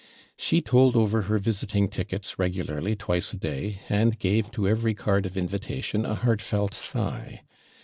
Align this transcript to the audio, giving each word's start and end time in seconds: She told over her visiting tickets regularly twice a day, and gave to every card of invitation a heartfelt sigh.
She 0.35 0.61
told 0.63 0.95
over 0.95 1.21
her 1.29 1.37
visiting 1.37 1.87
tickets 1.87 2.39
regularly 2.39 2.95
twice 2.95 3.33
a 3.33 3.37
day, 3.37 3.81
and 3.87 4.17
gave 4.17 4.49
to 4.53 4.67
every 4.67 4.95
card 4.95 5.27
of 5.27 5.37
invitation 5.37 6.07
a 6.07 6.15
heartfelt 6.15 6.73
sigh. 6.73 7.43